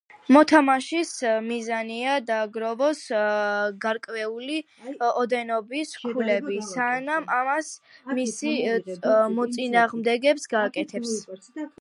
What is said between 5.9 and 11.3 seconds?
ქულები, სანამ ამას მისი მოწინააღმდეგე გააკეთებს.